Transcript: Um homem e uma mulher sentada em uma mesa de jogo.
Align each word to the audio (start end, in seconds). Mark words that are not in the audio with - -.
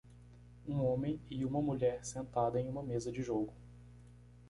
Um 0.67 0.81
homem 0.83 1.21
e 1.29 1.45
uma 1.45 1.61
mulher 1.61 2.03
sentada 2.03 2.59
em 2.59 2.67
uma 2.67 2.81
mesa 2.81 3.11
de 3.11 3.21
jogo. 3.21 3.53